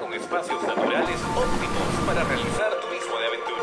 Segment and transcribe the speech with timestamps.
[0.00, 3.62] con espacios naturales óptimos para realizar turismo de aventura.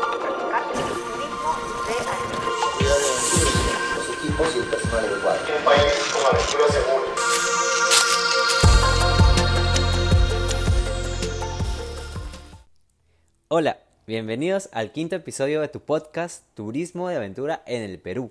[13.48, 18.30] Hola, bienvenidos al quinto episodio de tu podcast Turismo de Aventura en el Perú.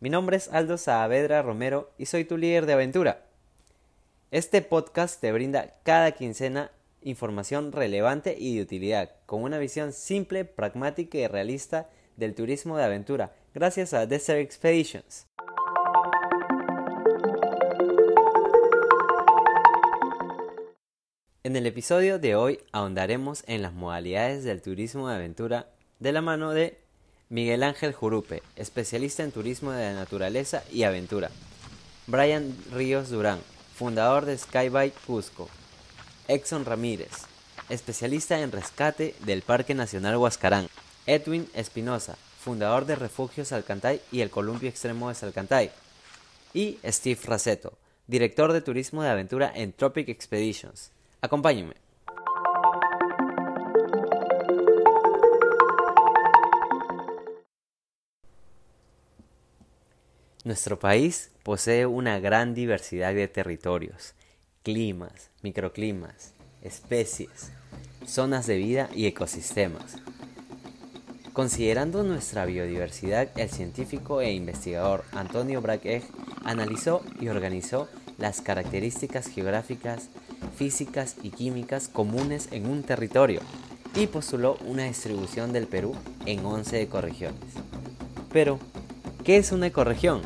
[0.00, 3.22] Mi nombre es Aldo Saavedra Romero y soy tu líder de aventura.
[4.30, 6.70] Este podcast te brinda cada quincena
[7.02, 12.84] información relevante y de utilidad, con una visión simple, pragmática y realista del turismo de
[12.84, 15.26] aventura, gracias a Desert Expeditions.
[21.44, 26.20] En el episodio de hoy ahondaremos en las modalidades del turismo de aventura de la
[26.20, 26.78] mano de
[27.30, 31.30] Miguel Ángel Jurupe, especialista en turismo de naturaleza y aventura.
[32.06, 33.38] Brian Ríos Durán,
[33.74, 35.48] fundador de Skybike Cusco.
[36.28, 37.10] Exxon Ramírez,
[37.70, 40.68] especialista en rescate del Parque Nacional Huascarán.
[41.06, 45.70] Edwin Espinosa, fundador de Refugios Salcantay y el Columpio Extremo de Salcantay.
[46.52, 50.90] Y Steve Raceto, director de turismo de aventura en Tropic Expeditions.
[51.22, 51.76] Acompáñenme.
[60.44, 64.14] Nuestro país posee una gran diversidad de territorios,
[64.62, 67.50] climas, microclimas, especies,
[68.06, 69.96] zonas de vida y ecosistemas.
[71.32, 76.02] Considerando nuestra biodiversidad, el científico e investigador Antonio Braque
[76.44, 80.08] analizó y organizó las características geográficas,
[80.56, 83.40] físicas y químicas comunes en un territorio
[83.94, 85.94] y postuló una distribución del Perú
[86.26, 87.40] en 11 ecorregiones.
[88.32, 88.58] Pero,
[89.24, 90.22] ¿qué es una ecorregión?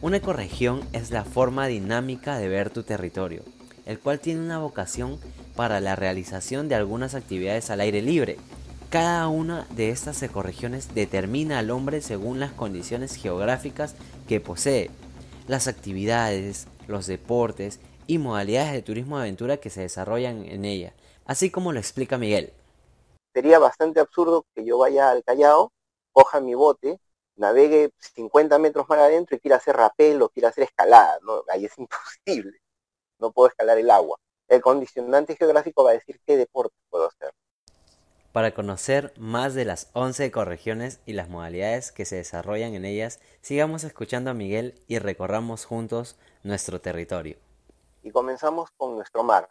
[0.00, 3.42] Una ecorregión es la forma dinámica de ver tu territorio,
[3.84, 5.18] el cual tiene una vocación
[5.56, 8.36] para la realización de algunas actividades al aire libre.
[8.90, 13.96] Cada una de estas ecorregiones determina al hombre según las condiciones geográficas
[14.28, 14.92] que posee,
[15.48, 20.92] las actividades, los deportes y modalidades de turismo de aventura que se desarrollan en ella,
[21.26, 22.52] así como lo explica Miguel.
[23.34, 25.72] Sería bastante absurdo que yo vaya al Callao,
[26.12, 27.00] coja mi bote,
[27.38, 31.18] navegue 50 metros más adentro y quiera hacer rapel o quiera hacer escalada.
[31.22, 31.44] ¿no?
[31.48, 32.60] Ahí es imposible.
[33.18, 34.18] No puedo escalar el agua.
[34.48, 37.32] El condicionante geográfico va a decir qué deporte puedo hacer.
[38.32, 43.20] Para conocer más de las 11 ecorregiones y las modalidades que se desarrollan en ellas,
[43.40, 47.38] sigamos escuchando a Miguel y recorramos juntos nuestro territorio.
[48.02, 49.48] Y comenzamos con nuestro mar.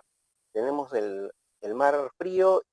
[0.54, 1.32] Tenemos el,
[1.62, 2.64] el mar frío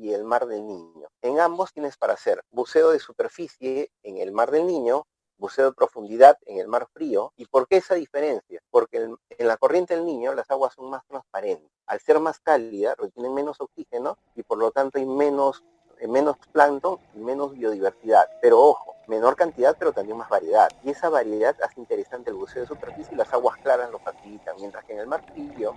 [0.00, 1.08] y el mar del Niño.
[1.22, 5.06] En ambos tienes para hacer buceo de superficie en el mar del Niño,
[5.38, 7.32] buceo de profundidad en el mar frío.
[7.36, 8.60] ¿Y por qué esa diferencia?
[8.70, 11.70] Porque en, la corriente del Niño las aguas son más transparentes.
[11.86, 15.64] Al ser más cálidas, retienen menos oxígeno y por lo tanto hay menos,
[16.06, 18.28] menos plancton y menos biodiversidad.
[18.40, 20.68] Pero ojo, menor cantidad pero también más variedad.
[20.84, 24.56] Y esa variedad hace interesante el buceo de superficie y las aguas claras lo facilitan.
[24.58, 25.22] Mientras que en el mar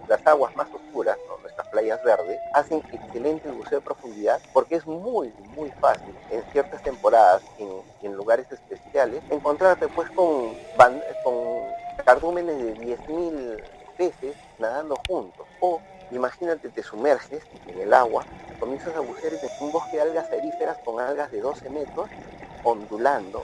[0.07, 1.37] las aguas más oscuras, ¿no?
[1.39, 6.43] nuestras playas verdes, hacen excelente el buceo de profundidad porque es muy, muy fácil en
[6.51, 7.69] ciertas temporadas, en,
[8.01, 10.53] en lugares especiales, encontrarte pues con,
[11.23, 11.35] con
[12.05, 13.63] cardúmenes de 10.000
[13.97, 15.45] peces nadando juntos.
[15.59, 15.79] O
[16.11, 18.25] imagínate, te sumerges en el agua,
[18.59, 22.09] comienzas a bucear en un bosque de algas aeríferas con algas de 12 metros
[22.63, 23.43] ondulando,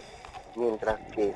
[0.56, 1.34] mientras que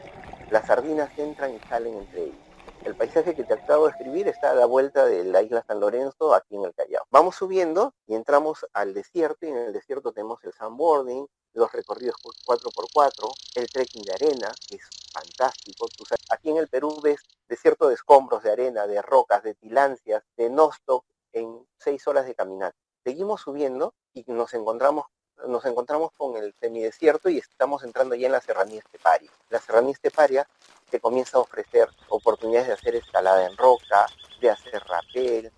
[0.49, 2.49] las sardinas entran y salen entre ellos.
[2.85, 5.79] El paisaje que te acabo de escribir está a la vuelta de la isla San
[5.79, 7.05] Lorenzo, aquí en el Callao.
[7.11, 12.15] Vamos subiendo y entramos al desierto, y en el desierto tenemos el sandboarding, los recorridos
[12.45, 15.87] 4x4, el trekking de arena, que es fantástico.
[16.29, 20.49] Aquí en el Perú ves desierto de escombros, de arena, de rocas, de tilancias, de
[20.49, 22.75] nostoc, en seis horas de caminata.
[23.03, 25.05] Seguimos subiendo y nos encontramos
[25.47, 29.31] nos encontramos con el semidesierto y estamos entrando ya en la serranía esteparia.
[29.49, 30.47] La serranía esteparia
[30.89, 34.05] te comienza a ofrecer oportunidades de hacer escalada en roca,
[34.41, 35.51] de hacer rapel,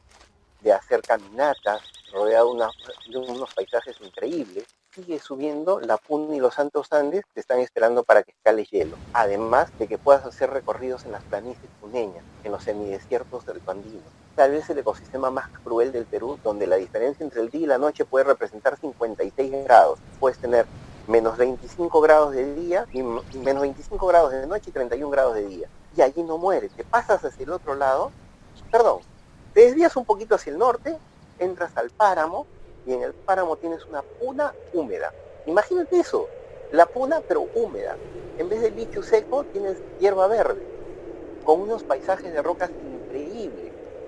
[0.61, 1.81] de hacer caminatas,
[2.11, 2.53] rodeado
[3.09, 4.65] de, unos paisajes increíbles.
[4.91, 8.97] Sigue subiendo, la Puna y los Santos Andes te están esperando para que escales hielo.
[9.13, 14.20] Además de que puedas hacer recorridos en las planicies puneñas, en los semidesiertos del Andino.
[14.35, 17.65] Tal vez el ecosistema más cruel del Perú, donde la diferencia entre el día y
[17.65, 19.99] la noche puede representar 56 grados.
[20.19, 20.65] Puedes tener
[21.07, 25.45] menos 25 grados de día y menos 25 grados de noche y 31 grados de
[25.45, 25.67] día.
[25.95, 28.11] Y allí no mueres, te pasas hacia el otro lado,
[28.71, 28.99] perdón,
[29.53, 30.97] te desvías un poquito hacia el norte,
[31.37, 32.47] entras al páramo
[32.85, 35.11] y en el páramo tienes una puna húmeda.
[35.45, 36.27] Imagínate eso,
[36.71, 37.97] la puna pero húmeda.
[38.37, 40.65] En vez de lichu seco tienes hierba verde,
[41.43, 42.69] con unos paisajes de rocas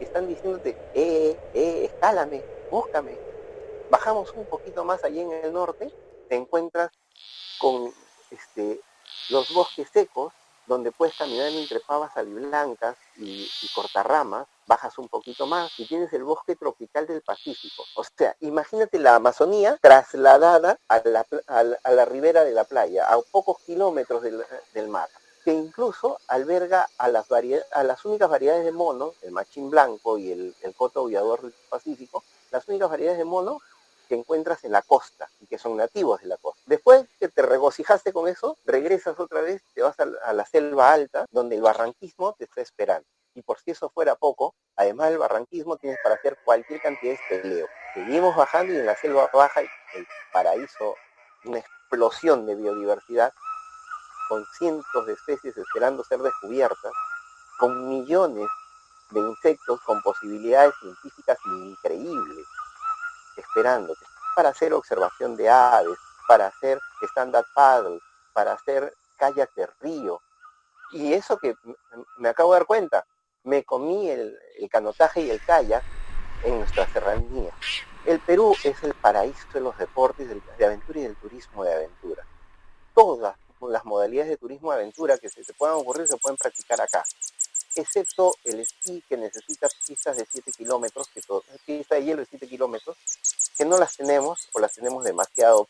[0.03, 3.17] están diciéndote, eh, eh, escálame, búscame.
[3.89, 5.91] Bajamos un poquito más allí en el norte,
[6.29, 6.91] te encuentras
[7.59, 7.93] con
[8.31, 8.79] este,
[9.29, 10.33] los bosques secos,
[10.65, 16.13] donde puedes caminar entre pavas aliblancas y, y cortarramas, bajas un poquito más y tienes
[16.13, 17.83] el bosque tropical del Pacífico.
[17.95, 23.19] O sea, imagínate la Amazonía trasladada a la, a la, ribera de la playa, a
[23.31, 25.09] pocos kilómetros del mar
[25.43, 30.55] que incluso alberga a las, a únicas variedades de mono, el machín blanco y el,
[30.61, 33.59] el coto aullador del Pacífico, las únicas variedades de mono
[34.07, 36.61] que encuentras en la costa y que son nativos de la costa.
[36.65, 41.25] Después que te regocijaste con eso, regresas otra vez, te vas a, la selva alta,
[41.31, 43.07] donde el barranquismo te está esperando.
[43.35, 47.41] Y por si eso fuera poco, además del barranquismo tienes para hacer cualquier cantidad de
[47.41, 47.67] peleo.
[47.93, 50.95] Seguimos bajando y en la selva baja el paraíso,
[51.45, 53.33] una explosión de biodiversidad
[54.27, 56.93] con cientos de especies esperando ser descubiertas,
[57.57, 58.49] con millones
[59.11, 62.45] de insectos con posibilidades científicas increíbles,
[63.37, 63.93] esperando
[64.35, 65.97] para hacer observación de aves,
[66.27, 66.79] para hacer
[67.09, 67.99] stand-up paddle,
[68.33, 70.21] para hacer kayak de río.
[70.91, 71.55] Y eso que
[72.17, 73.05] me acabo de dar cuenta,
[73.43, 74.37] me comí el,
[74.71, 75.83] canotaje y el kayak
[76.43, 77.51] en nuestra serranía.
[78.05, 80.27] El Perú es el paraíso de los deportes
[80.57, 82.25] de aventura y del turismo de aventura.
[82.93, 83.37] Todas
[83.69, 87.03] las modalidades de turismo de aventura que se te puedan ocurrir se pueden practicar acá,
[87.75, 92.27] excepto el esquí que necesita pistas de 7 kilómetros, que todo, pista de hielo de
[92.27, 92.97] 7 kilómetros,
[93.57, 95.67] que no las tenemos o las tenemos demasiado,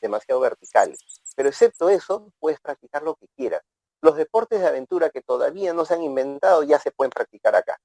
[0.00, 0.98] demasiado verticales.
[1.36, 3.62] Pero excepto eso, puedes practicar lo que quieras.
[4.00, 7.78] Los deportes de aventura que todavía no se han inventado ya se pueden practicar acá.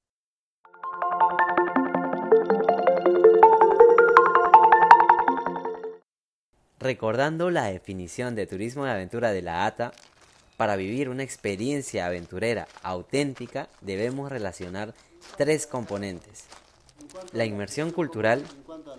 [6.84, 9.92] Recordando la definición de turismo de aventura de la ATA,
[10.58, 14.92] para vivir una experiencia aventurera auténtica debemos relacionar
[15.38, 16.44] tres componentes.
[17.32, 18.44] La inmersión cultural,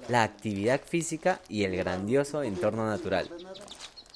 [0.10, 3.30] la actividad física y el grandioso entorno natural.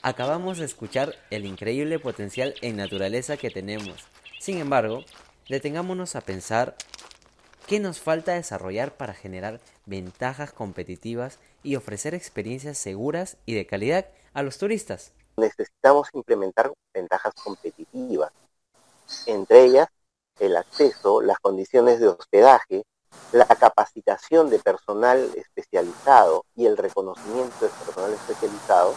[0.01, 4.03] Acabamos de escuchar el increíble potencial en naturaleza que tenemos.
[4.39, 5.05] Sin embargo,
[5.47, 6.75] detengámonos a pensar
[7.69, 14.07] qué nos falta desarrollar para generar ventajas competitivas y ofrecer experiencias seguras y de calidad
[14.33, 15.13] a los turistas.
[15.37, 18.31] Necesitamos implementar ventajas competitivas,
[19.27, 19.87] entre ellas
[20.39, 22.85] el acceso, las condiciones de hospedaje,
[23.33, 28.95] la capacitación de personal especializado y el reconocimiento de personal especializado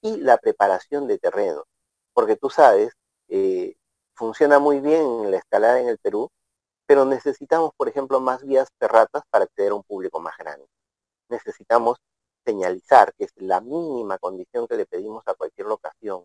[0.00, 1.64] y la preparación de terreno.
[2.14, 2.94] Porque tú sabes,
[3.28, 3.76] eh,
[4.14, 6.30] funciona muy bien la escalada en el Perú,
[6.88, 10.66] pero necesitamos, por ejemplo, más vías ferratas para acceder a un público más grande
[11.28, 11.98] necesitamos
[12.44, 16.24] señalizar, que es la mínima condición que le pedimos a cualquier locación.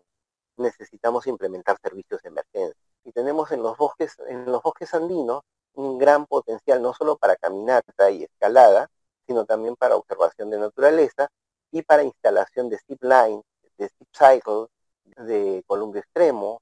[0.56, 2.80] Necesitamos implementar servicios de emergencia.
[3.04, 5.42] Y tenemos en los bosques, en los bosques andinos
[5.74, 8.88] un gran potencial no solo para caminata y escalada,
[9.26, 11.28] sino también para observación de naturaleza
[11.70, 13.42] y para instalación de zip line,
[13.76, 14.66] de zip cycle,
[15.26, 16.60] de columpio extremo.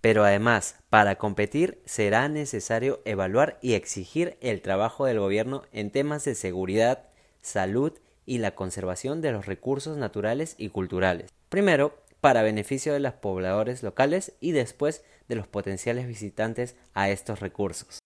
[0.00, 6.24] Pero además, para competir será necesario evaluar y exigir el trabajo del gobierno en temas
[6.24, 7.08] de seguridad,
[7.42, 7.92] salud
[8.24, 11.30] y la conservación de los recursos naturales y culturales.
[11.50, 17.40] Primero, para beneficio de los pobladores locales y después de los potenciales visitantes a estos
[17.40, 17.98] recursos.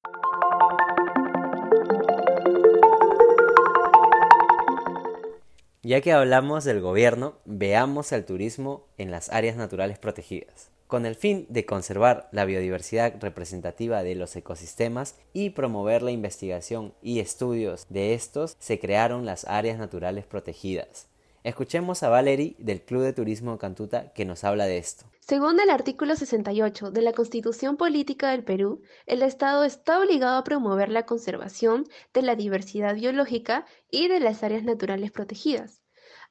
[5.83, 11.17] Ya que hablamos del gobierno, veamos el turismo en las áreas naturales protegidas con el
[11.17, 17.87] fin de conservar la biodiversidad representativa de los ecosistemas y promover la investigación y estudios
[17.89, 21.09] de estos, se crearon las áreas naturales protegidas.
[21.43, 25.05] Escuchemos a Valerie del Club de Turismo Cantuta que nos habla de esto.
[25.19, 30.45] Según el artículo 68 de la Constitución Política del Perú, el Estado está obligado a
[30.45, 35.84] promover la conservación de la diversidad biológica y de las áreas naturales protegidas.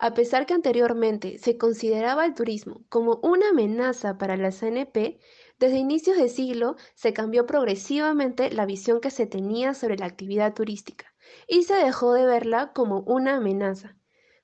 [0.05, 5.17] A pesar que anteriormente se consideraba el turismo como una amenaza para la CNP,
[5.59, 10.53] desde inicios de siglo se cambió progresivamente la visión que se tenía sobre la actividad
[10.53, 11.05] turística
[11.47, 13.95] y se dejó de verla como una amenaza,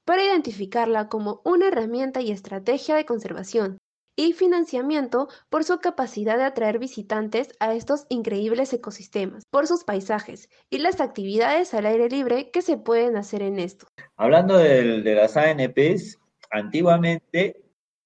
[0.06, 3.80] para identificarla como una herramienta y estrategia de conservación,
[4.20, 10.50] y financiamiento por su capacidad de atraer visitantes a estos increíbles ecosistemas, por sus paisajes
[10.70, 13.88] y las actividades al aire libre que se pueden hacer en estos.
[14.18, 16.20] Hablando de, las ANPs,
[16.52, 17.62] antiguamente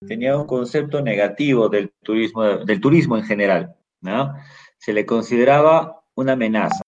[0.08, 4.36] tenía un concepto negativo del turismo, del turismo en general, ¿no?
[4.78, 6.84] Se le consideraba una amenaza,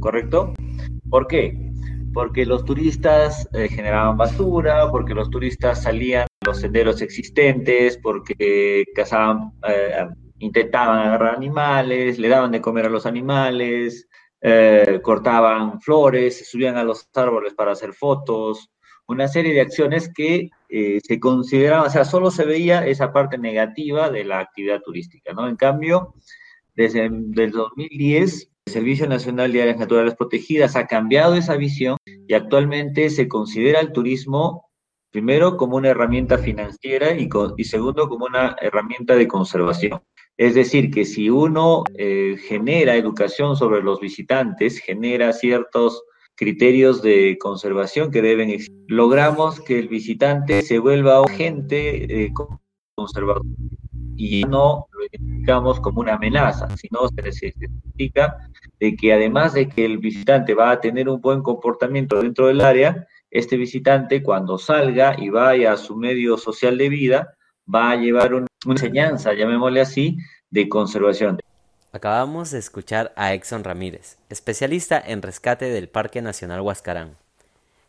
[0.00, 0.54] ¿correcto?
[1.08, 1.67] ¿Por qué?
[2.12, 9.52] Porque los turistas eh, generaban basura, porque los turistas salían los senderos existentes, porque cazaban,
[9.68, 14.08] eh, intentaban agarrar animales, le daban de comer a los animales,
[14.40, 18.70] eh, cortaban flores, subían a los árboles para hacer fotos,
[19.08, 23.38] una serie de acciones que eh, se consideraban, o sea, solo se veía esa parte
[23.38, 25.48] negativa de la actividad turística, ¿no?
[25.48, 26.14] En cambio,
[26.76, 32.34] desde el 2010, el Servicio Nacional de Áreas Naturales Protegidas ha cambiado esa visión y
[32.34, 34.68] actualmente se considera el turismo
[35.10, 40.00] primero como una herramienta financiera y, segundo como una herramienta de conservación.
[40.36, 46.02] Es decir, que si uno eh, genera educación sobre los visitantes, genera ciertos
[46.36, 52.32] criterios de conservación que deben existir, logramos que el visitante se vuelva un agente eh,
[52.98, 53.42] conservador
[54.16, 58.36] y no lo identificamos como una amenaza, sino se necesita
[58.80, 62.60] de que además de que el visitante va a tener un buen comportamiento dentro del
[62.60, 67.34] área, este visitante cuando salga y vaya a su medio social de vida,
[67.72, 70.18] va a llevar una enseñanza, llamémosle así,
[70.50, 71.38] de conservación.
[71.92, 77.16] Acabamos de escuchar a Exxon Ramírez, especialista en rescate del Parque Nacional Huascarán.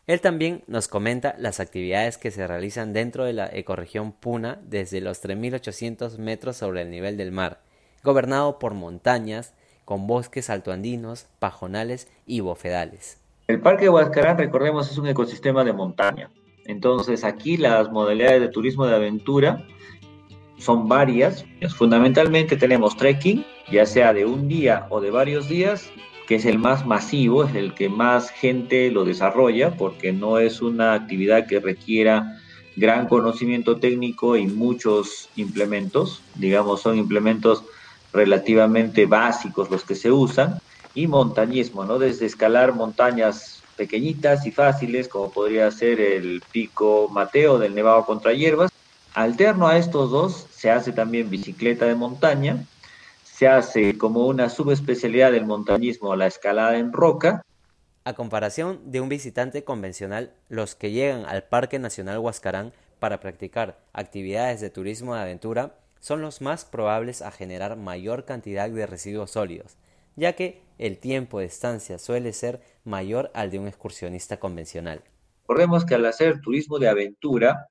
[0.06, 5.00] Él también nos comenta las actividades que se realizan dentro de la ecorregión Puna desde
[5.00, 7.60] los 3.800 metros sobre el nivel del mar,
[8.02, 9.54] gobernado por montañas,
[9.84, 13.20] con bosques altoandinos, pajonales y bofedales.
[13.48, 16.30] El Parque Huascarán, recordemos, es un ecosistema de montaña.
[16.66, 19.66] Entonces aquí las modalidades de turismo de aventura
[20.58, 21.44] son varias.
[21.76, 25.90] Fundamentalmente tenemos trekking, ya sea de un día o de varios días,
[26.30, 30.62] que es el más masivo, es el que más gente lo desarrolla, porque no es
[30.62, 32.38] una actividad que requiera
[32.76, 37.64] gran conocimiento técnico y muchos implementos, digamos, son implementos
[38.12, 40.60] relativamente básicos los que se usan,
[40.94, 41.98] y montañismo, ¿no?
[41.98, 48.32] Desde escalar montañas pequeñitas y fáciles, como podría ser el pico Mateo del Nevado contra
[48.32, 48.70] Hierbas,
[49.14, 52.64] Alterno a estos dos, se hace también bicicleta de montaña,
[53.40, 57.40] se hace como una subespecialidad del montañismo la escalada en roca.
[58.04, 63.78] A comparación de un visitante convencional, los que llegan al Parque Nacional Huascarán para practicar
[63.94, 69.30] actividades de turismo de aventura son los más probables a generar mayor cantidad de residuos
[69.30, 69.78] sólidos,
[70.16, 75.00] ya que el tiempo de estancia suele ser mayor al de un excursionista convencional.
[75.48, 77.69] Recordemos que al hacer turismo de aventura,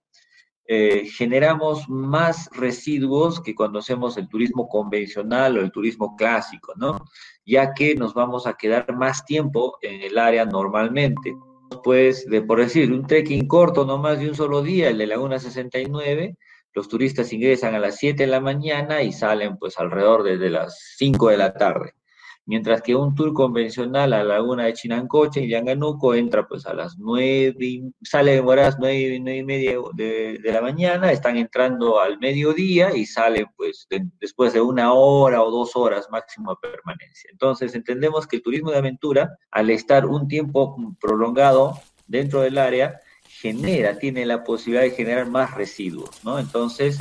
[0.71, 7.05] eh, generamos más residuos que cuando hacemos el turismo convencional o el turismo clásico, ¿no?
[7.43, 11.35] Ya que nos vamos a quedar más tiempo en el área normalmente.
[11.83, 15.07] Pues, de por decir, un trekking corto, no más de un solo día, el de
[15.07, 16.37] Laguna 69,
[16.75, 20.93] los turistas ingresan a las 7 de la mañana y salen pues alrededor de las
[20.97, 21.95] 5 de la tarde
[22.49, 26.73] mientras que un tour convencional a la laguna de Chinancoche y Yanganuco entra pues a
[26.73, 32.89] las nueve, sale de moras nueve, y media de, la mañana, están entrando al mediodía
[32.95, 33.87] y salen pues
[34.19, 37.29] después de una hora o dos horas máximo de permanencia.
[37.31, 42.99] Entonces entendemos que el turismo de aventura, al estar un tiempo prolongado dentro del área,
[43.27, 46.39] genera, tiene la posibilidad de generar más residuos, ¿no?
[46.39, 46.99] Entonces,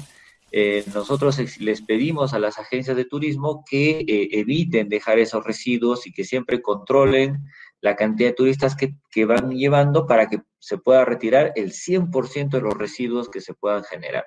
[0.50, 6.06] eh, nosotros les pedimos a las agencias de turismo que eh, eviten dejar esos residuos
[6.06, 7.44] y que siempre controlen
[7.80, 12.60] la cantidad de turistas que, van llevando para que se pueda retirar el 100% de
[12.60, 14.24] los residuos que se puedan generar.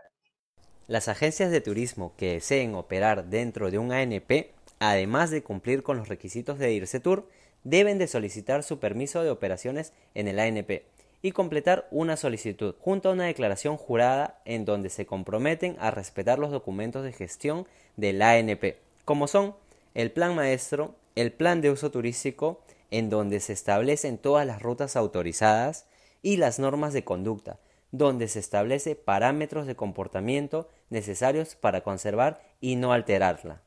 [0.88, 5.98] Las agencias de turismo que deseen operar dentro de un ANP, además de cumplir con
[5.98, 7.28] los requisitos de IRCE Tour,
[7.64, 10.84] deben de solicitar su permiso de operaciones en el ANP
[11.22, 16.40] y completar una solicitud junto a una declaración jurada en donde se comprometen a respetar
[16.40, 19.56] los documentos de gestión del ANP, como son
[19.94, 24.96] el plan maestro, el plan de uso turístico, en donde se establecen todas las rutas
[24.96, 25.86] autorizadas
[26.22, 27.60] y las normas de conducta,
[27.92, 33.62] donde se establece parámetros de comportamiento necesarios para conservar y no alterarla.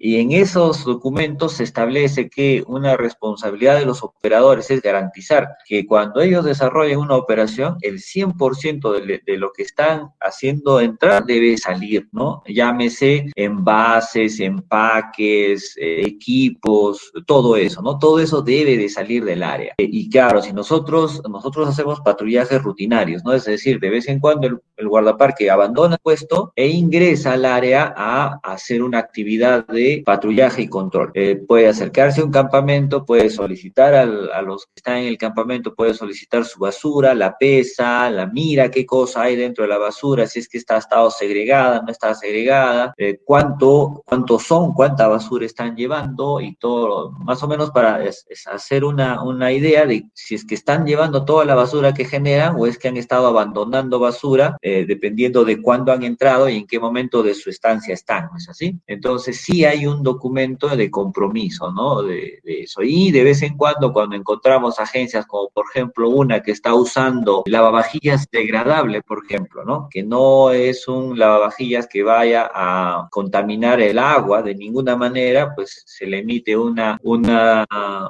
[0.00, 5.86] Y en esos documentos se establece que una responsabilidad de los operadores es garantizar que
[5.86, 11.58] cuando ellos desarrollen una operación, el 100% de, de, lo que están haciendo entrar debe
[11.58, 12.44] salir, ¿no?
[12.46, 17.98] Llámese envases, empaques, eh, equipos, todo eso, ¿no?
[17.98, 19.74] Todo eso debe de salir del área.
[19.78, 23.32] Y claro, si nosotros, nosotros hacemos patrullajes rutinarios, ¿no?
[23.32, 27.44] Es decir, de vez en cuando el, el guardaparque abandona el puesto e ingresa al
[27.44, 31.10] área a hacer una actividad de patrullaje y control.
[31.14, 35.74] Eh, puede acercarse a un campamento, puede solicitar a los que están en el campamento,
[35.74, 40.26] puede solicitar su basura, la pesa, la mira qué cosa hay dentro de la basura,
[40.26, 45.46] si es que está estado segregada, no está segregada, eh, cuánto, cuántos son, cuánta basura
[45.46, 48.00] están llevando y todo, más o menos para
[48.46, 52.56] hacer una, una idea de si es que están llevando toda la basura que generan
[52.58, 56.66] o es que han estado abandonando basura, eh, dependiendo de cuándo han entrado y en
[56.66, 58.78] qué momento de su estancia están, ¿no es así?
[58.86, 62.02] Entonces sí hay hay un documento de compromiso, ¿no?
[62.02, 62.82] De, eso.
[62.82, 67.44] Y de vez en cuando, cuando encontramos agencias como, por ejemplo, una que está usando
[67.46, 69.88] lavavajillas degradable, por ejemplo, ¿no?
[69.90, 75.82] Que no es un lavavajillas que vaya a contaminar el agua de ninguna manera, pues
[75.86, 77.66] se le emite una, una,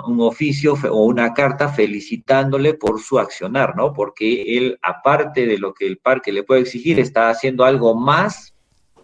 [0.07, 3.93] un oficio o una carta felicitándole por su accionar, ¿no?
[3.93, 8.55] Porque él, aparte de lo que el parque le puede exigir, está haciendo algo más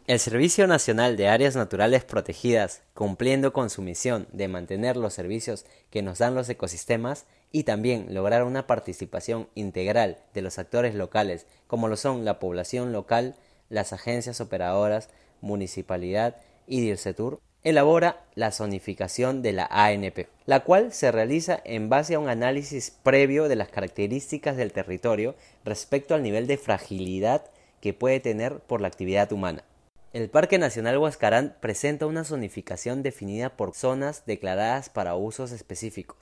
[0.06, 5.64] el Servicio Nacional de Áreas Naturales Protegidas, cumpliendo con su misión de mantener los servicios
[5.88, 11.46] que nos dan los ecosistemas y también lograr una participación integral de los actores locales,
[11.66, 13.34] como lo son la población local,
[13.70, 15.08] las agencias operadoras,
[15.40, 22.16] municipalidad y DIRCETUR, elabora la zonificación de la ANP, la cual se realiza en base
[22.16, 25.34] a un análisis previo de las características del territorio
[25.64, 27.46] respecto al nivel de fragilidad
[27.80, 29.64] que puede tener por la actividad humana.
[30.14, 36.18] El Parque Nacional Huascarán presenta una zonificación definida por zonas declaradas para usos específicos.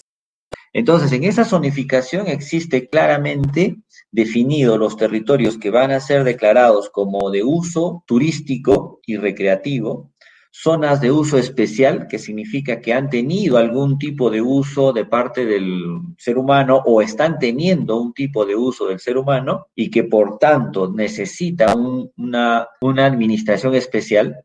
[0.72, 3.76] Entonces, en esa zonificación existe claramente
[4.10, 10.10] definido los territorios que van a ser declarados como de uso turístico y recreativo,
[10.54, 15.46] zonas de uso especial, que significa que han tenido algún tipo de uso de parte
[15.46, 20.04] del ser humano o están teniendo un tipo de uso del ser humano y que
[20.04, 24.44] por tanto necesita una, una administración especial.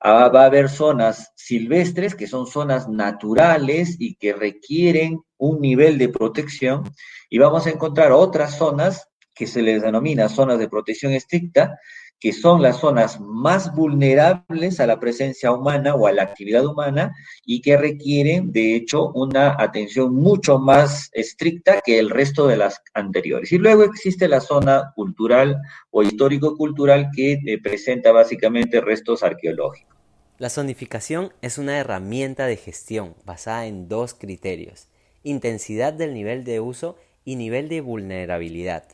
[0.00, 5.98] Ah, va a haber zonas silvestres, que son zonas naturales y que requieren un nivel
[5.98, 6.84] de protección,
[7.28, 11.78] y vamos a encontrar otras zonas que se les denomina zonas de protección estricta,
[12.20, 17.14] que son las zonas más vulnerables a la presencia humana o a la actividad humana
[17.44, 22.80] y que requieren, de hecho, una atención mucho más estricta que el resto de las
[22.94, 23.52] anteriores.
[23.52, 29.94] Y luego existe la zona cultural o histórico-cultural que eh, presenta básicamente restos arqueológicos.
[30.38, 34.88] La zonificación es una herramienta de gestión basada en dos criterios,
[35.22, 38.84] intensidad del nivel de uso y nivel de vulnerabilidad.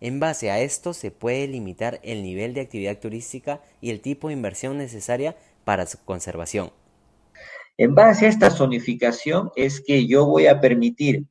[0.00, 4.28] En base a esto se puede limitar el nivel de actividad turística y el tipo
[4.28, 6.70] de inversión necesaria para su conservación.
[7.78, 11.24] En base a esta zonificación es que yo voy a permitir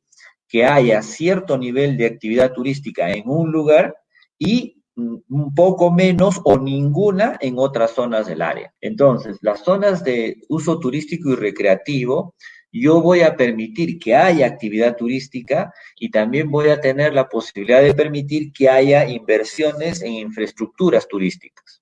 [0.48, 3.96] que haya cierto nivel de actividad turística en un lugar
[4.38, 8.74] y un poco menos o ninguna en otras zonas del área.
[8.80, 12.36] Entonces, las zonas de uso turístico y recreativo
[12.82, 17.82] yo voy a permitir que haya actividad turística y también voy a tener la posibilidad
[17.82, 21.82] de permitir que haya inversiones en infraestructuras turísticas.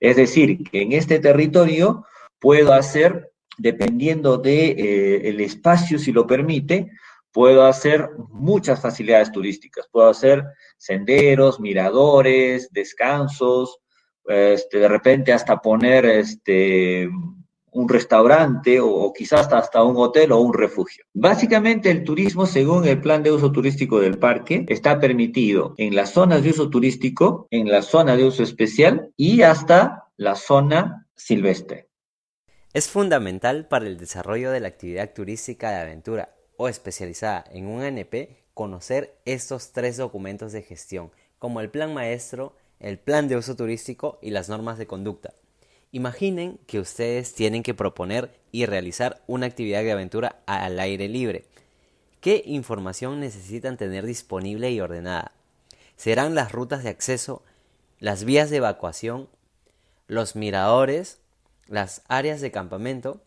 [0.00, 2.04] Es decir, que en este territorio
[2.40, 6.90] puedo hacer, dependiendo del de, eh, espacio, si lo permite,
[7.30, 9.88] puedo hacer muchas facilidades turísticas.
[9.92, 10.44] Puedo hacer
[10.76, 13.78] senderos, miradores, descansos,
[14.26, 17.08] este, de repente hasta poner este,
[17.72, 21.04] un restaurante o, quizás hasta un hotel o un refugio.
[21.12, 26.12] Básicamente el turismo, según el plan de uso turístico del parque, está permitido en las
[26.12, 31.88] zonas de uso turístico, en la zona de uso especial y hasta la zona silvestre.
[32.72, 37.82] Es fundamental para el desarrollo de la actividad turística de aventura o especializada en un
[37.82, 38.14] ANP
[38.54, 44.18] conocer estos tres documentos de gestión, como el plan maestro, el plan de uso turístico
[44.22, 45.34] y las normas de conducta.
[45.94, 51.44] Imaginen que ustedes tienen que proponer y realizar una actividad de aventura al aire libre.
[52.22, 55.32] ¿Qué información necesitan tener disponible y ordenada?
[55.96, 57.42] Serán las rutas de acceso,
[57.98, 59.28] las vías de evacuación,
[60.06, 61.18] los miradores,
[61.66, 63.20] las áreas de campamento,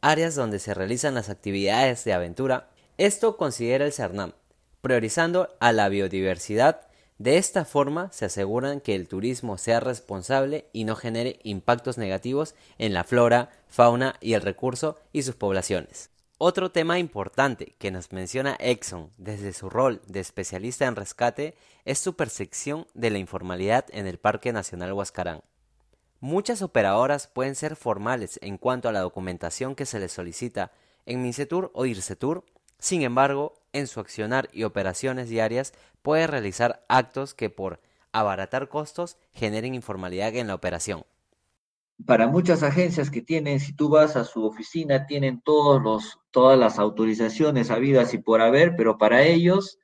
[0.00, 2.70] áreas donde se realizan las actividades de aventura.
[2.96, 4.32] Esto considera el CERNAM,
[4.80, 6.87] priorizando a la biodiversidad
[7.18, 12.54] de esta forma se aseguran que el turismo sea responsable y no genere impactos negativos
[12.78, 16.10] en la flora, fauna y el recurso y sus poblaciones.
[16.38, 21.98] Otro tema importante que nos menciona Exxon desde su rol de especialista en rescate es
[21.98, 25.42] su percepción de la informalidad en el Parque Nacional Huascarán.
[26.20, 30.70] Muchas operadoras pueden ser formales en cuanto a la documentación que se les solicita
[31.04, 32.44] en MINCETUR o IRCETUR
[32.78, 35.72] sin embargo, en su accionar y operaciones diarias
[36.08, 37.80] puede realizar actos que por
[38.12, 41.02] abaratar costos generen informalidad en la operación.
[42.06, 46.58] Para muchas agencias que tienen, si tú vas a su oficina, tienen todos los, todas
[46.58, 49.80] las autorizaciones habidas y por haber, pero para ellos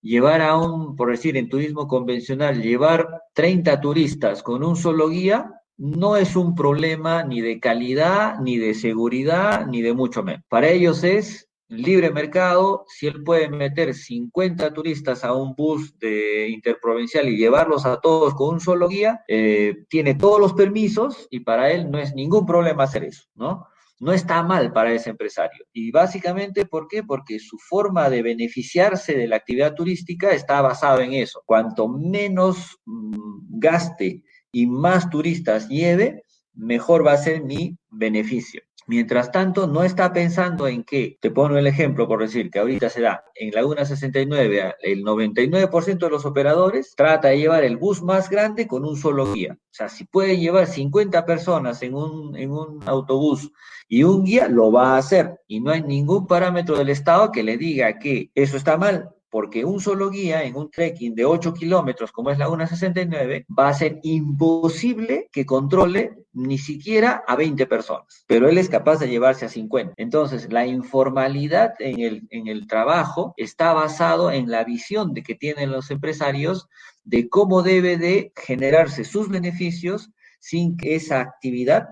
[0.00, 5.60] llevar a un, por decir, en turismo convencional, llevar 30 turistas con un solo guía,
[5.76, 10.44] no es un problema ni de calidad, ni de seguridad, ni de mucho menos.
[10.48, 16.48] Para ellos es libre mercado, si él puede meter 50 turistas a un bus de
[16.48, 21.40] interprovincial y llevarlos a todos con un solo guía, eh, tiene todos los permisos y
[21.40, 23.66] para él no es ningún problema hacer eso, ¿no?
[24.00, 25.64] no está mal para ese empresario.
[25.72, 27.02] Y básicamente, ¿por qué?
[27.02, 31.42] Porque su forma de beneficiarse de la actividad turística está basada en eso.
[31.46, 34.22] Cuanto menos mm, gaste
[34.52, 36.22] y más turistas lleve,
[36.52, 38.62] mejor va a ser mi beneficio.
[38.86, 42.90] Mientras tanto, no está pensando en que, te pongo el ejemplo por decir que ahorita
[42.90, 48.02] se da en Laguna 69, el 99% de los operadores trata de llevar el bus
[48.02, 49.56] más grande con un solo guía.
[49.58, 53.50] O sea, si puede llevar 50 personas en un, en un autobús
[53.88, 55.40] y un guía, lo va a hacer.
[55.46, 59.64] Y no hay ningún parámetro del Estado que le diga que eso está mal porque
[59.64, 63.74] un solo guía en un trekking de 8 kilómetros, como es la 169, va a
[63.74, 69.44] ser imposible que controle ni siquiera a 20 personas, pero él es capaz de llevarse
[69.44, 69.94] a 50.
[69.96, 75.34] Entonces, la informalidad en el, en el trabajo está basado en la visión de que
[75.34, 76.68] tienen los empresarios
[77.02, 81.88] de cómo debe de generarse sus beneficios sin que esa actividad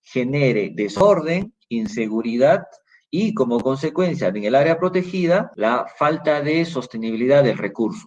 [0.00, 2.62] genere desorden, inseguridad
[3.10, 8.06] y como consecuencia en el área protegida la falta de sostenibilidad del recurso.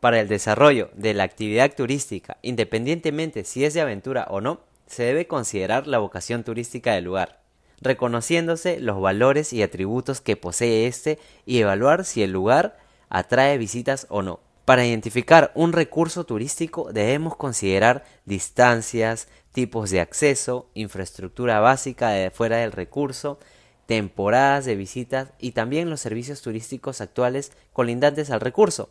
[0.00, 5.02] Para el desarrollo de la actividad turística, independientemente si es de aventura o no, se
[5.02, 7.40] debe considerar la vocación turística del lugar,
[7.80, 14.06] reconociéndose los valores y atributos que posee éste y evaluar si el lugar atrae visitas
[14.08, 14.40] o no.
[14.68, 22.58] Para identificar un recurso turístico debemos considerar distancias, tipos de acceso, infraestructura básica de fuera
[22.58, 23.38] del recurso,
[23.86, 28.90] temporadas de visitas y también los servicios turísticos actuales colindantes al recurso.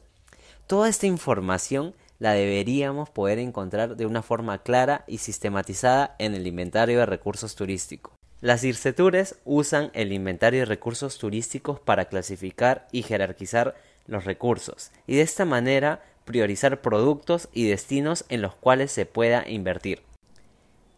[0.65, 6.47] Toda esta información la deberíamos poder encontrar de una forma clara y sistematizada en el
[6.47, 8.15] inventario de recursos turísticos.
[8.41, 13.75] Las IRCETURES usan el inventario de recursos turísticos para clasificar y jerarquizar
[14.07, 19.47] los recursos y de esta manera priorizar productos y destinos en los cuales se pueda
[19.47, 20.01] invertir.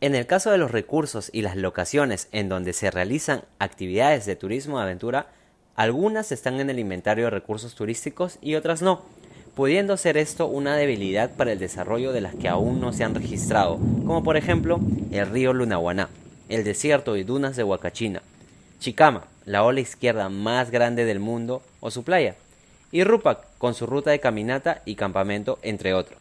[0.01, 4.35] En el caso de los recursos y las locaciones en donde se realizan actividades de
[4.35, 5.27] turismo de aventura,
[5.75, 9.01] algunas están en el inventario de recursos turísticos y otras no,
[9.55, 13.13] pudiendo ser esto una debilidad para el desarrollo de las que aún no se han
[13.13, 14.79] registrado, como por ejemplo
[15.11, 16.09] el río Lunahuaná,
[16.47, 18.21] el desierto y dunas de Huacachina,
[18.79, 22.35] Chicama, la ola izquierda más grande del mundo, o su playa,
[22.91, 26.19] y Rupak, con su ruta de caminata y campamento, entre otros.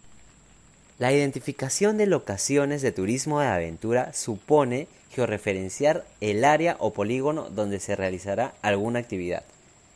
[0.99, 7.81] La identificación de locaciones de turismo de aventura supone georreferenciar el área o polígono donde
[7.81, 9.45] se realizará alguna actividad,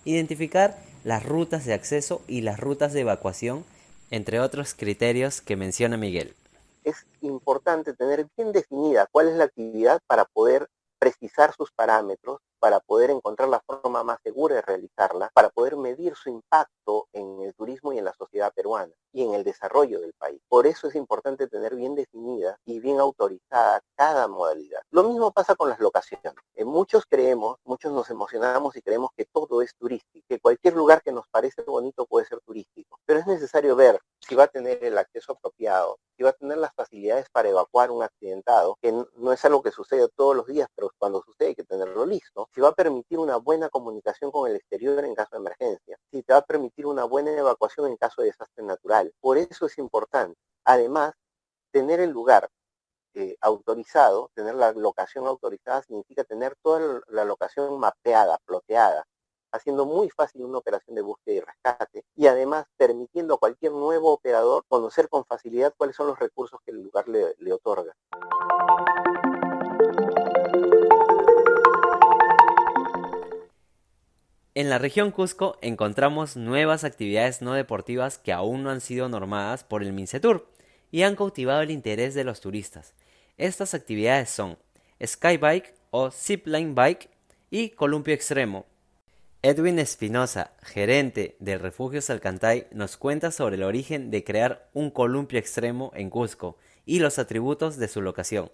[0.04, 3.64] identificar las rutas de acceso y las rutas de evacuación,
[4.10, 6.34] entre otros criterios que menciona Miguel.
[6.84, 12.78] Es importante tener bien definida cuál es la actividad para poder precisar sus parámetros para
[12.78, 17.54] poder encontrar la forma más segura de realizarla, para poder medir su impacto en el
[17.54, 20.40] turismo y en la sociedad peruana y en el desarrollo del país.
[20.48, 24.80] Por eso es importante tener bien definida y bien autorizada cada modalidad.
[24.92, 26.34] Lo mismo pasa con las locaciones.
[26.54, 31.02] En muchos creemos, muchos nos emocionamos y creemos que todo es turístico, que cualquier lugar
[31.02, 34.84] que nos parece bonito puede ser turístico, pero es necesario ver si va a tener
[34.84, 39.32] el acceso apropiado, si va a tener las facilidades para evacuar un accidentado, que no
[39.32, 42.60] es algo que sucede todos los días, pero cuando sucede hay que tenerlo listo, si
[42.60, 46.32] va a permitir una buena comunicación con el exterior en caso de emergencia, si te
[46.32, 49.12] va a permitir una buena evacuación en caso de desastre natural.
[49.20, 50.38] Por eso es importante.
[50.64, 51.12] Además,
[51.72, 52.48] tener el lugar
[53.14, 59.04] eh, autorizado, tener la locación autorizada significa tener toda la locación mapeada, ploteada,
[59.52, 64.12] haciendo muy fácil una operación de búsqueda y rescate y además permitiendo a cualquier nuevo
[64.12, 67.94] operador conocer con facilidad cuáles son los recursos que el lugar le otorga.
[74.54, 79.64] En la región Cusco encontramos nuevas actividades no deportivas que aún no han sido normadas
[79.64, 80.46] por el Mincetur
[80.90, 82.94] y han cautivado el interés de los turistas.
[83.38, 84.58] Estas actividades son
[85.02, 87.08] Skybike o Zipline Bike
[87.50, 88.66] y Columpio Extremo.
[89.44, 95.40] Edwin Espinosa, gerente del Refugio Salcantay, nos cuenta sobre el origen de crear un columpio
[95.40, 98.52] extremo en Cusco y los atributos de su locación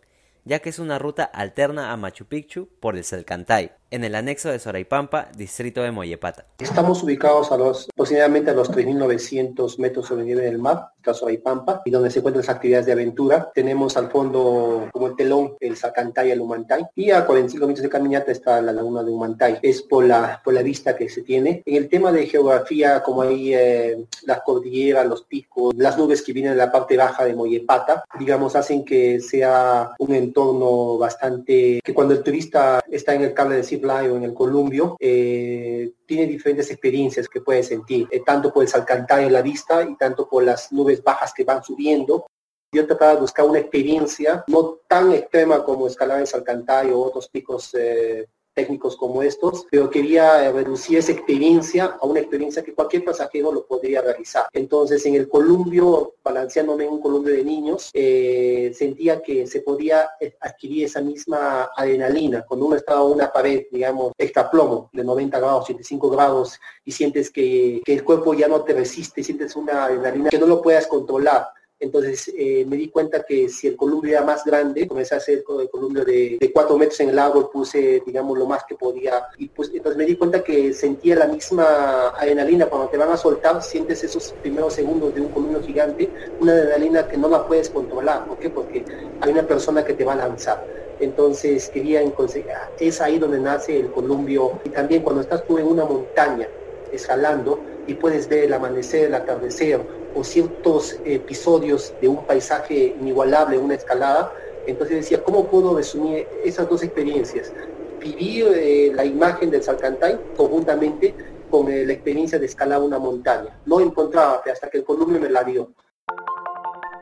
[0.48, 4.50] ya que es una ruta alterna a Machu Picchu por el Salcantay, en el anexo
[4.50, 6.46] de Soraipampa, distrito de Moyepata.
[6.58, 11.20] Estamos ubicados a los, aproximadamente a los 3.900 metros sobre el nivel del mar, caso
[11.20, 13.50] Soraipampa, y donde se encuentran las actividades de aventura.
[13.54, 17.88] Tenemos al fondo como el telón el Salcantay, el Humantay, y a 45 minutos de
[17.88, 19.58] caminata está la laguna de Humantay.
[19.62, 21.62] Es por la, por la vista que se tiene.
[21.64, 26.32] En el tema de geografía, como hay eh, las cordilleras, los picos, las nubes que
[26.32, 31.94] vienen de la parte baja de Moyepata, digamos, hacen que sea un entorno bastante, que
[31.94, 36.70] cuando el turista está en el cable de Chiclayo, en el Columbio, eh, tiene diferentes
[36.70, 40.42] experiencias que puede sentir, eh, tanto por el salcantay en la vista y tanto por
[40.42, 42.26] las nubes bajas que van subiendo.
[42.72, 47.28] Yo trataba de buscar una experiencia no tan extrema como escalar en Salcantay o otros
[47.28, 48.26] picos eh,
[48.58, 53.64] técnicos como estos, pero quería reducir esa experiencia a una experiencia que cualquier pasajero lo
[53.64, 54.46] podría realizar.
[54.52, 60.10] Entonces, en el columbio, balanceándome en un columbio de niños, eh, sentía que se podía
[60.40, 62.44] adquirir esa misma adrenalina.
[62.44, 64.12] Cuando uno estaba en una pared, digamos,
[64.50, 68.72] plomo, de 90 grados, 85 grados, y sientes que, que el cuerpo ya no te
[68.72, 71.46] resiste, sientes una adrenalina que no lo puedas controlar
[71.80, 75.44] entonces eh, me di cuenta que si el columpio era más grande, comencé a hacer
[75.60, 79.28] el columpio de, de cuatro metros en el agua, puse, digamos, lo más que podía.
[79.36, 83.16] Y pues entonces me di cuenta que sentía la misma adrenalina cuando te van a
[83.16, 86.10] soltar, sientes esos primeros segundos de un columpio gigante,
[86.40, 88.26] una adrenalina que no la puedes controlar.
[88.26, 88.50] ¿Por qué?
[88.50, 88.84] Porque
[89.20, 90.66] hay una persona que te va a lanzar.
[91.00, 94.58] Entonces quería conseguir, es ahí donde nace el columpio.
[94.64, 96.48] Y también cuando estás tú en una montaña
[96.92, 99.80] escalando y puedes ver el amanecer, el atardecer,
[100.14, 104.32] o ciertos episodios de un paisaje inigualable, una escalada.
[104.66, 107.52] Entonces decía, ¿cómo puedo resumir esas dos experiencias?
[107.98, 111.14] Vivir eh, la imagen del Salcantay conjuntamente
[111.50, 113.58] con eh, la experiencia de escalar una montaña.
[113.64, 115.70] No encontraba hasta que el columpio me la dio.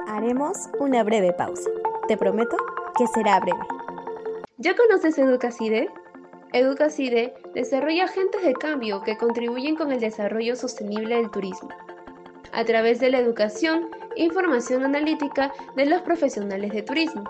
[0.06, 1.68] Haremos una breve pausa.
[2.06, 2.56] Te prometo
[2.96, 3.58] que será breve.
[4.58, 5.90] ¿Ya conoces Educacide?
[6.56, 11.68] Educacide desarrolla agentes de cambio que contribuyen con el desarrollo sostenible del turismo
[12.54, 17.24] a través de la educación e información analítica de los profesionales de turismo.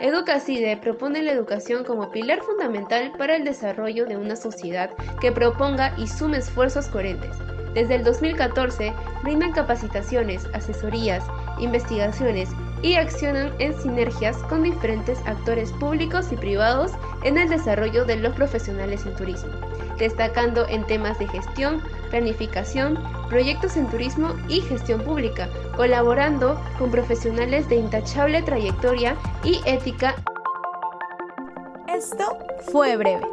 [0.00, 5.94] Educacide propone la educación como pilar fundamental para el desarrollo de una sociedad que proponga
[5.96, 7.36] y sume esfuerzos coherentes.
[7.74, 11.22] Desde el 2014 brindan capacitaciones, asesorías,
[11.60, 12.48] investigaciones
[12.84, 16.92] y accionan en sinergias con diferentes actores públicos y privados
[17.24, 19.50] en el desarrollo de los profesionales en turismo
[19.98, 27.68] destacando en temas de gestión, planificación, proyectos en turismo y gestión pública, colaborando con profesionales
[27.68, 30.14] de intachable trayectoria y ética.
[31.88, 32.38] Esto
[32.72, 33.24] fue breve.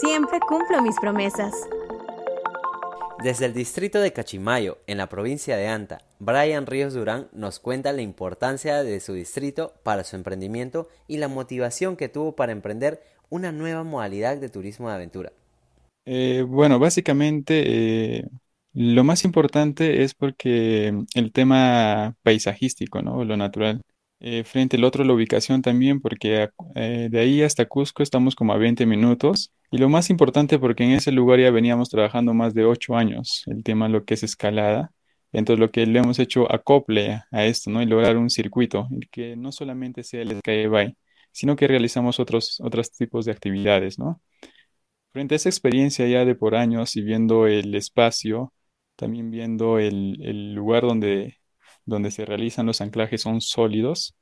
[0.00, 1.54] Siempre cumplo mis promesas.
[3.22, 7.92] Desde el distrito de Cachimayo, en la provincia de Anta, Brian Ríos Durán nos cuenta
[7.92, 13.02] la importancia de su distrito para su emprendimiento y la motivación que tuvo para emprender
[13.30, 15.32] una nueva modalidad de turismo de aventura.
[16.04, 18.28] Eh, bueno, básicamente eh,
[18.74, 23.24] lo más importante es porque el tema paisajístico, ¿no?
[23.24, 23.80] Lo natural.
[24.22, 28.58] Eh, frente al otro, la ubicación también, porque de ahí hasta Cusco estamos como a
[28.58, 29.52] 20 minutos.
[29.70, 33.44] Y lo más importante porque en ese lugar ya veníamos trabajando más de 8 años,
[33.46, 34.92] el tema lo que es escalada.
[35.32, 37.82] Entonces lo que le hemos hecho acople a esto, ¿no?
[37.82, 40.96] Y lograr un circuito, que no solamente sea el Skybike,
[41.32, 44.20] sino que realizamos otros, otros tipos de actividades, ¿no?
[45.12, 48.52] Frente a esa experiencia ya de por años y viendo el espacio,
[48.96, 51.38] también viendo el, lugar donde,
[51.84, 54.14] donde se realizan los anclajes son sólidos,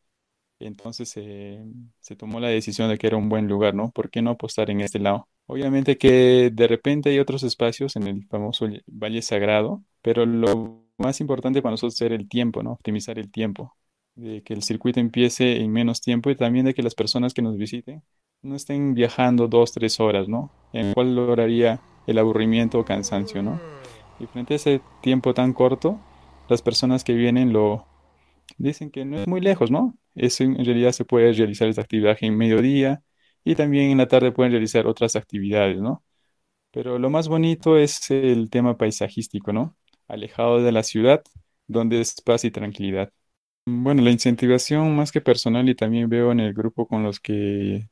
[0.61, 3.91] entonces se tomó la decisión de que era un buen lugar, ¿no?
[3.93, 5.29] ¿Por qué no apostar en este lado?
[5.47, 11.21] Obviamente que de repente hay otros espacios en el famoso Valle Sagrado, pero lo más
[11.21, 12.73] importante para nosotros es el tiempo, ¿no?
[12.73, 13.77] Optimizar el tiempo,
[14.15, 17.43] de que el circuito empiece en menos tiempo y también de que las personas que
[17.43, 18.03] nos visiten
[18.43, 20.53] no estén viajando dos, tres horas, ¿no?
[20.73, 23.63] En cual lograría el aburrimiento o cansancio, ¿no?
[24.19, 26.01] Y frente a ese tiempo tan corto,
[26.49, 27.87] las personas que vienen lo
[28.59, 29.97] dicen que no es muy lejos, ¿no?
[30.15, 33.03] Eso en realidad se puede realizar esta actividad en mediodía
[33.45, 36.05] y también en la tarde pueden realizar otras actividades, ¿no?
[36.73, 39.77] Pero lo más bonito es el tema paisajístico, ¿no?
[40.09, 41.23] Alejado de la ciudad,
[41.67, 43.13] donde es paz y tranquilidad.
[43.67, 47.89] Bueno, la incentivación más que personal y también veo en el grupo con los que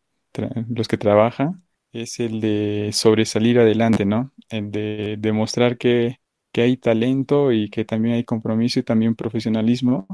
[0.69, 4.33] los que trabajan es el de sobresalir adelante, ¿no?
[4.49, 6.21] El de demostrar que,
[6.53, 10.07] que hay talento y que también hay compromiso y también profesionalismo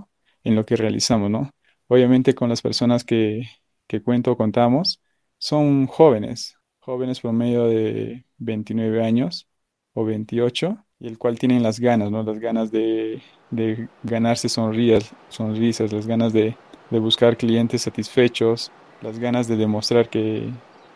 [0.45, 1.51] en lo que realizamos, ¿no?
[1.89, 3.45] Obviamente con las personas que,
[3.87, 5.01] que cuento o contamos
[5.39, 9.49] son jóvenes, jóvenes por medio de 29 años
[9.95, 12.23] o 28, y el cual tienen las ganas, ¿no?
[12.23, 16.55] Las ganas de, de ganarse sonrisas, sonrisas, las ganas de,
[16.91, 18.71] de buscar clientes satisfechos,
[19.03, 20.49] las ganas de demostrar que,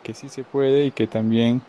[0.04, 1.60] que sí se puede y que también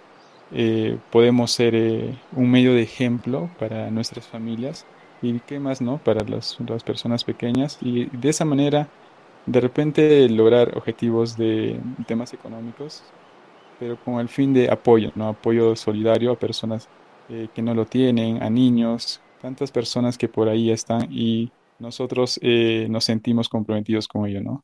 [0.52, 4.86] eh, podemos ser eh, un medio de ejemplo para nuestras familias
[5.24, 5.98] y qué más, ¿no?
[5.98, 8.88] Para las, las, personas pequeñas y de esa manera
[9.48, 13.02] de repente lograr objetivos de temas económicos,
[13.80, 15.30] pero con el fin de apoyo, ¿no?
[15.30, 16.88] Apoyo solidario a personas
[17.30, 22.40] eh, que no lo tienen, a niños, tantas personas que por ahí están y nosotros
[22.42, 24.64] nos sentimos comprometidos con ello, ¿no?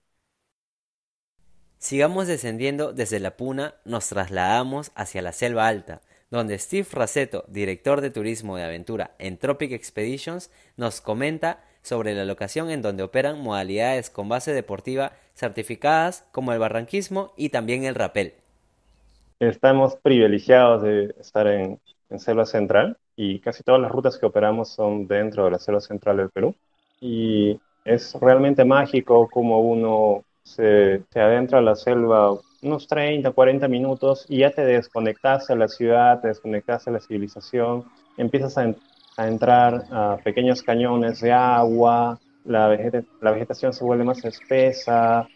[1.84, 8.00] Sigamos descendiendo desde la Puna, nos trasladamos hacia la selva alta, donde Steve Raceto, director
[8.00, 13.42] de turismo de aventura en Tropic Expeditions, nos comenta sobre la locación en donde operan
[13.42, 18.34] modalidades con base deportiva certificadas como el barranquismo y también el rapel.
[19.42, 21.82] Estamos privilegiados de estar en,
[22.14, 25.82] en Selva Central y casi todas las rutas que operamos son dentro de la Selva
[25.82, 26.56] Central del Perú.
[27.02, 33.68] Y es realmente mágico como uno se, se adentra a la selva unos 30, 40
[33.68, 37.84] minutos y ya te desconectas a la ciudad, te desconectas a la civilización,
[38.16, 38.74] empiezas a,
[39.18, 42.70] a entrar a pequeños cañones de agua, la,
[43.22, 45.28] la vegetación se vuelve más espesa,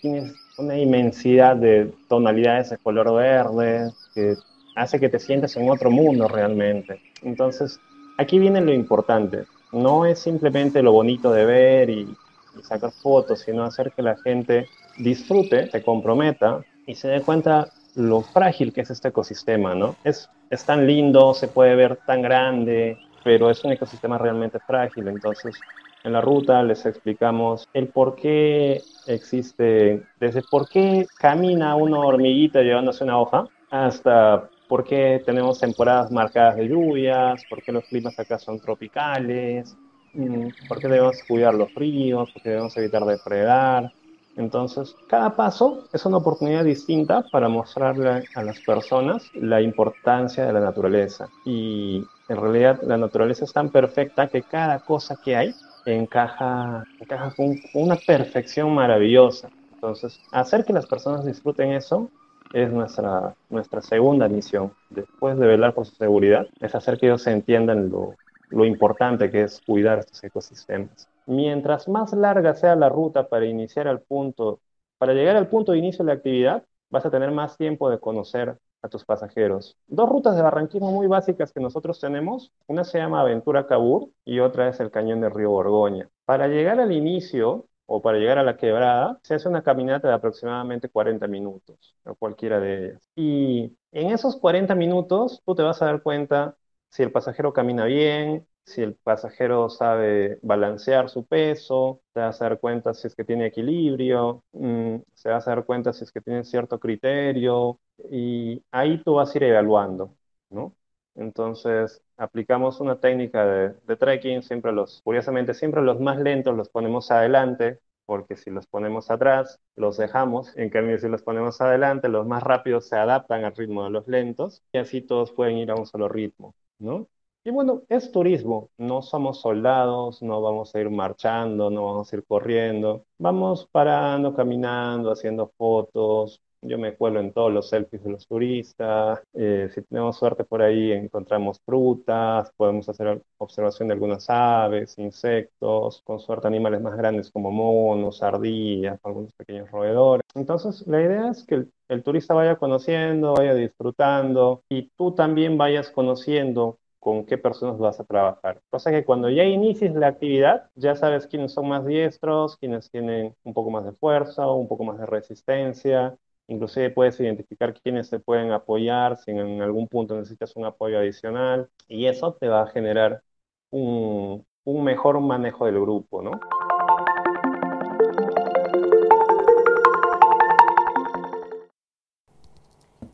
[0.00, 4.34] tienes una inmensidad de tonalidades de color verde que
[4.74, 7.00] hace que te sientas en otro mundo realmente.
[7.22, 7.80] Entonces,
[8.18, 9.44] aquí viene lo importante.
[9.72, 12.14] No es simplemente lo bonito de ver y,
[12.62, 14.66] sacar fotos, sino hacer que la gente
[14.98, 19.96] disfrute, se comprometa y se dé cuenta lo frágil que es este ecosistema, ¿no?
[20.04, 25.08] Es, es tan lindo, se puede ver tan grande, pero es un ecosistema realmente frágil.
[25.08, 25.58] Entonces,
[26.04, 32.60] en la ruta les explicamos el por qué existe, desde por qué camina una hormiguita
[32.60, 38.18] llevándose una hoja, hasta por qué tenemos temporadas marcadas de lluvias, por qué los climas
[38.18, 39.76] acá son tropicales,
[40.14, 43.92] mm, por qué debemos cuidar los ríos, por qué debemos evitar depredar.
[44.34, 50.54] Entonces, cada paso es una oportunidad distinta para mostrarle a las personas la importancia de
[50.54, 51.28] la naturaleza.
[51.44, 55.54] Y en realidad la naturaleza es tan perfecta que cada cosa que hay
[55.84, 59.50] encaja, encaja con una perfección maravillosa.
[59.74, 62.08] Entonces, hacer que las personas disfruten eso
[62.52, 64.72] es nuestra, nuestra segunda misión.
[64.90, 68.14] Después de velar por su seguridad, es hacer que ellos entiendan lo,
[68.50, 71.08] lo importante que es cuidar estos ecosistemas.
[71.26, 74.60] Mientras más larga sea la ruta para iniciar al punto,
[74.98, 77.98] para llegar al punto de inicio de la actividad, vas a tener más tiempo de
[77.98, 79.76] conocer a tus pasajeros.
[79.86, 84.40] Dos rutas de barranquismo muy básicas que nosotros tenemos, una se llama Aventura Cabur y
[84.40, 86.08] otra es el Cañón del Río Borgoña.
[86.24, 90.14] Para llegar al inicio o para llegar a la quebrada, se hace una caminata de
[90.14, 93.08] aproximadamente 40 minutos, o cualquiera de ellas.
[93.16, 96.56] Y en esos 40 minutos tú te vas a dar cuenta
[96.90, 102.44] si el pasajero camina bien, si el pasajero sabe balancear su peso, te vas a
[102.46, 106.12] dar cuenta si es que tiene equilibrio, mmm, se vas a dar cuenta si es
[106.12, 110.16] que tiene cierto criterio, y ahí tú vas a ir evaluando,
[110.50, 110.74] ¿no?
[111.14, 116.68] Entonces, aplicamos una técnica de, de trekking, siempre los, curiosamente, siempre los más lentos los
[116.70, 122.08] ponemos adelante, porque si los ponemos atrás, los dejamos, en cambio si los ponemos adelante,
[122.08, 125.70] los más rápidos se adaptan al ritmo de los lentos, y así todos pueden ir
[125.70, 127.08] a un solo ritmo, ¿no?
[127.44, 132.16] Y bueno, es turismo, no somos soldados, no vamos a ir marchando, no vamos a
[132.16, 136.40] ir corriendo, vamos parando, caminando, haciendo fotos.
[136.64, 139.20] Yo me cuelo en todos los selfies de los turistas.
[139.34, 146.02] Eh, si tenemos suerte por ahí, encontramos frutas, podemos hacer observación de algunas aves, insectos,
[146.04, 150.22] con suerte animales más grandes como monos, ardillas, algunos pequeños roedores.
[150.36, 155.58] Entonces, la idea es que el, el turista vaya conociendo, vaya disfrutando y tú también
[155.58, 158.60] vayas conociendo con qué personas vas a trabajar.
[158.70, 163.34] Cosa que cuando ya inicies la actividad, ya sabes quiénes son más diestros, quiénes tienen
[163.42, 166.16] un poco más de fuerza un poco más de resistencia.
[166.48, 171.68] Inclusive puedes identificar quiénes te pueden apoyar si en algún punto necesitas un apoyo adicional.
[171.88, 173.22] Y eso te va a generar
[173.70, 176.32] un, un mejor manejo del grupo, ¿no?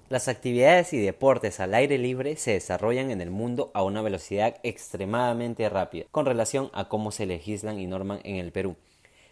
[0.09, 4.57] Las actividades y deportes al aire libre se desarrollan en el mundo a una velocidad
[4.63, 8.77] extremadamente rápida con relación a cómo se legislan y norman en el Perú.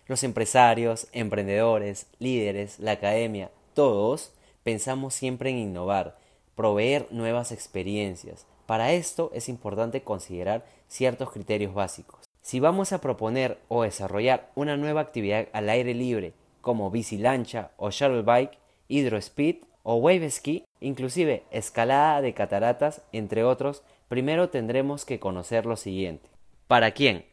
[0.07, 4.33] Los empresarios, emprendedores, líderes, la academia, todos
[4.65, 6.17] pensamos siempre en innovar,
[6.55, 8.47] proveer nuevas experiencias.
[8.65, 12.25] Para esto es importante considerar ciertos criterios básicos.
[12.41, 17.71] Si vamos a proponer o desarrollar una nueva actividad al aire libre como bici lancha
[17.77, 18.59] o shuttle bike,
[18.89, 25.77] hydrospeed o wave ski, inclusive escalada de cataratas, entre otros, primero tendremos que conocer lo
[25.77, 26.31] siguiente.
[26.67, 27.27] ¿Para quién?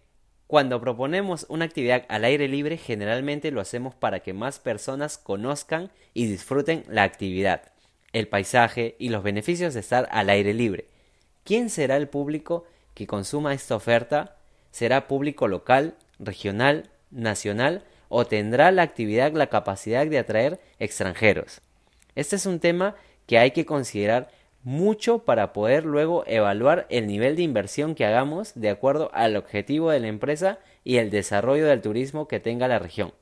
[0.47, 5.91] Cuando proponemos una actividad al aire libre, generalmente lo hacemos para que más personas conozcan
[6.13, 7.71] y disfruten la actividad,
[8.11, 10.87] el paisaje y los beneficios de estar al aire libre.
[11.43, 14.37] ¿Quién será el público que consuma esta oferta?
[14.71, 21.61] ¿Será público local, regional, nacional o tendrá la actividad la capacidad de atraer extranjeros?
[22.15, 24.29] Este es un tema que hay que considerar
[24.63, 29.91] mucho para poder luego evaluar el nivel de inversión que hagamos de acuerdo al objetivo
[29.91, 33.13] de la empresa y el desarrollo del turismo que tenga la región.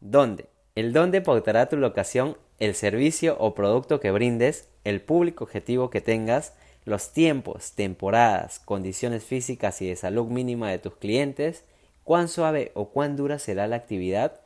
[0.00, 0.46] ¿Dónde?
[0.74, 6.00] El dónde pautará tu locación, el servicio o producto que brindes, el público objetivo que
[6.00, 11.64] tengas, los tiempos, temporadas, condiciones físicas y de salud mínima de tus clientes,
[12.02, 14.40] cuán suave o cuán dura será la actividad,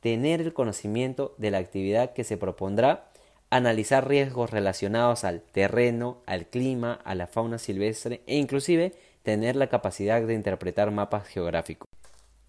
[0.00, 3.10] tener el conocimiento de la actividad que se propondrá,
[3.50, 8.92] analizar riesgos relacionados al terreno, al clima, a la fauna silvestre e inclusive
[9.22, 11.88] tener la capacidad de interpretar mapas geográficos.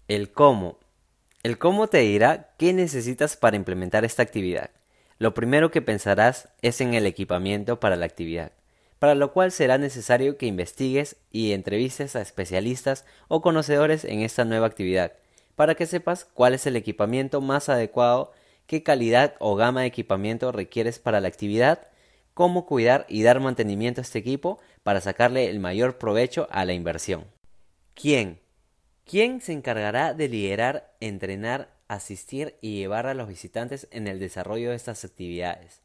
[0.08, 0.78] El cómo.
[1.42, 4.70] El cómo te dirá qué necesitas para implementar esta actividad.
[5.18, 8.52] Lo primero que pensarás es en el equipamiento para la actividad
[8.98, 14.44] para lo cual será necesario que investigues y entrevistes a especialistas o conocedores en esta
[14.44, 15.12] nueva actividad,
[15.54, 18.32] para que sepas cuál es el equipamiento más adecuado,
[18.68, 21.88] qué calidad o gama de equipamiento requieres para la actividad,
[22.34, 26.74] cómo cuidar y dar mantenimiento a este equipo para sacarle el mayor provecho a la
[26.74, 27.24] inversión.
[27.94, 28.40] ¿Quién?
[29.06, 34.70] ¿Quién se encargará de liderar, entrenar, asistir y llevar a los visitantes en el desarrollo
[34.70, 35.80] de estas actividades?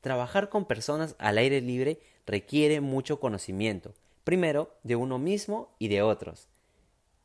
[0.00, 3.92] Trabajar con personas al aire libre requiere mucho conocimiento,
[4.24, 6.48] primero de uno mismo y de otros.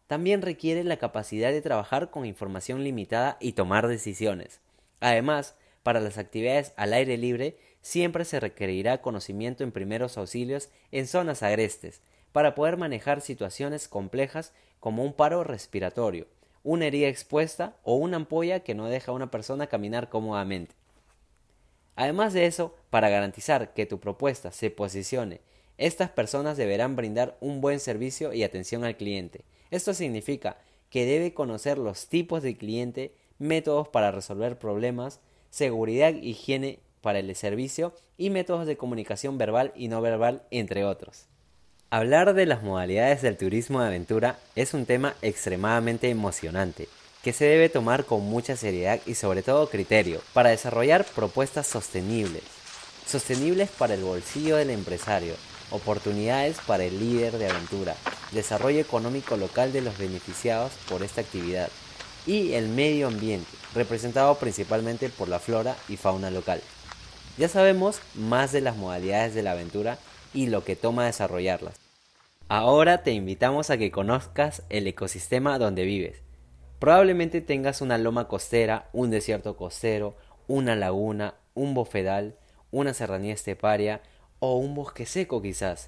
[0.08, 4.60] También requiere la capacidad de trabajar con información limitada y tomar decisiones.
[5.00, 11.08] Además, para las actividades al aire libre siempre se requerirá conocimiento en primeros auxilios en
[11.08, 16.28] zonas agrestes, para poder manejar situaciones complejas como un paro respiratorio,
[16.64, 20.76] una herida expuesta o una ampolla que no deja a una persona caminar cómodamente.
[21.96, 25.42] Además de eso, para garantizar que tu propuesta se posicione,
[25.78, 29.46] estas personas deberán brindar un buen servicio y atención al cliente.
[29.72, 30.58] Esto significa
[30.90, 35.20] que debe conocer los tipos de cliente, métodos para resolver problemas,
[35.50, 41.26] seguridad, higiene para el servicio y métodos de comunicación verbal y no verbal, entre otros.
[41.90, 46.90] Hablar de las modalidades del turismo de aventura es un tema extremadamente emocionante
[47.24, 52.44] que se debe tomar con mucha seriedad y sobre todo criterio para desarrollar propuestas sostenibles.
[53.06, 55.36] Sostenibles para el bolsillo del empresario,
[55.72, 57.96] oportunidades para el líder de aventura,
[58.32, 61.70] desarrollo económico local de los beneficiados por esta actividad
[62.28, 66.62] y el medio ambiente, representado principalmente por la flora y fauna local.
[67.40, 69.98] Ya sabemos más de las modalidades de la aventura
[70.34, 71.74] y lo que toma desarrollarlas.
[72.50, 76.28] Ahora te invitamos a que conozcas el ecosistema donde vives
[76.80, 80.16] Probablemente tengas una loma costera, un desierto costero,
[80.48, 82.36] una laguna, un bofedal,
[82.70, 84.02] una serranía esteparia
[84.40, 85.88] o un bosque seco quizás.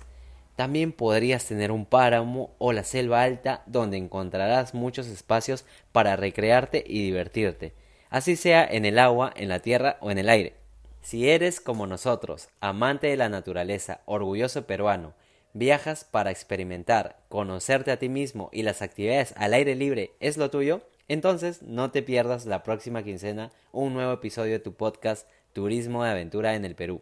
[0.59, 6.83] También podrías tener un páramo o la selva alta donde encontrarás muchos espacios para recrearte
[6.85, 7.71] y divertirte,
[8.09, 10.55] así sea en el agua, en la tierra o en el aire.
[11.01, 15.13] Si eres como nosotros, amante de la naturaleza, orgulloso peruano,
[15.53, 20.49] viajas para experimentar, conocerte a ti mismo y las actividades al aire libre es lo
[20.49, 26.03] tuyo, entonces no te pierdas la próxima quincena un nuevo episodio de tu podcast Turismo
[26.03, 27.01] de Aventura en el Perú.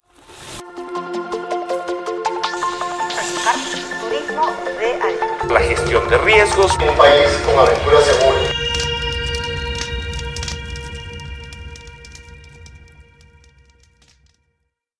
[5.51, 6.71] La gestión de riesgos.
[6.79, 8.40] Un país con aventura segura.